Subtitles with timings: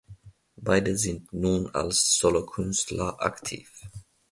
[0.55, 3.71] Beide sind nun als Solokünstler aktiv.